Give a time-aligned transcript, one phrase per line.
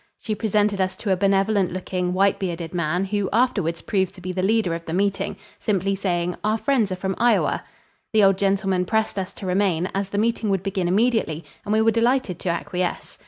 [0.17, 4.31] She presented us to a benevolent looking, white bearded man who afterwards proved to be
[4.31, 7.63] the leader of the meeting, simply saying, "Our friends are from Iowa."
[8.11, 11.83] The old gentleman pressed us to remain, as the meeting would begin immediately, and we
[11.83, 13.19] were delighted to acquiesce.